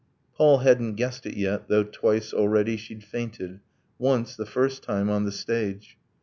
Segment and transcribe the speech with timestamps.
[0.35, 3.59] Paul hadn't guessed it yet though twice, already, She'd fainted
[3.99, 5.95] once, the first time, on the stage.